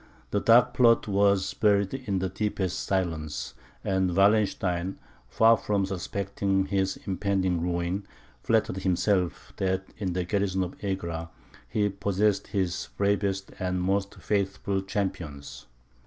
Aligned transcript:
This 0.31 0.41
dark 0.45 0.73
plot 0.73 1.07
was 1.07 1.53
buried 1.53 1.93
in 1.93 2.17
the 2.17 2.29
deepest 2.29 2.87
silence; 2.87 3.53
and 3.83 4.15
Wallenstein, 4.15 4.97
far 5.29 5.55
from 5.57 5.85
suspecting 5.85 6.65
his 6.65 6.97
impending 7.05 7.61
ruin, 7.61 8.07
flattered 8.41 8.77
himself 8.77 9.53
that 9.57 9.85
in 9.99 10.13
the 10.13 10.23
garrison 10.23 10.63
of 10.63 10.73
Egra 10.83 11.29
he 11.69 11.87
possessed 11.89 12.47
his 12.47 12.89
bravest 12.97 13.51
and 13.59 13.79
most 13.79 14.15
faithful 14.15 14.81
champions. 14.81 15.67